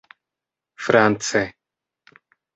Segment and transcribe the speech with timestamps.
[0.83, 1.45] france